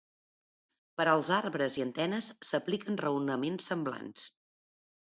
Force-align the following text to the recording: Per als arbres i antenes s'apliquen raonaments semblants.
Per 1.01 1.05
als 1.11 1.29
arbres 1.37 1.77
i 1.81 1.85
antenes 1.87 2.31
s'apliquen 2.49 2.99
raonaments 3.07 3.71
semblants. 3.75 4.27